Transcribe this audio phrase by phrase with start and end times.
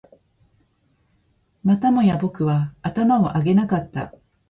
[1.63, 4.15] またもや僕は頭を上げなかった